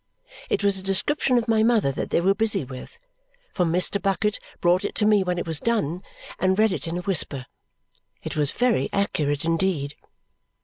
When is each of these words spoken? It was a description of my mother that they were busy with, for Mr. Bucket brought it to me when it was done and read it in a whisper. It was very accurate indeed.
It 0.49 0.63
was 0.63 0.79
a 0.79 0.81
description 0.81 1.37
of 1.37 1.47
my 1.47 1.61
mother 1.61 1.91
that 1.91 2.09
they 2.09 2.21
were 2.21 2.33
busy 2.33 2.63
with, 2.65 2.97
for 3.53 3.65
Mr. 3.65 4.01
Bucket 4.01 4.39
brought 4.59 4.83
it 4.83 4.95
to 4.95 5.05
me 5.05 5.23
when 5.23 5.37
it 5.37 5.45
was 5.45 5.59
done 5.59 6.01
and 6.39 6.57
read 6.57 6.71
it 6.71 6.87
in 6.87 6.97
a 6.97 7.01
whisper. 7.01 7.45
It 8.23 8.35
was 8.35 8.51
very 8.51 8.89
accurate 8.91 9.45
indeed. 9.45 9.93